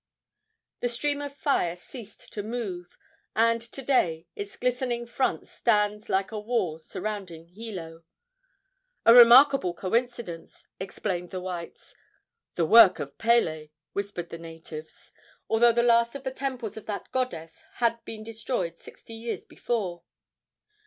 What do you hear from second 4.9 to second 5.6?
front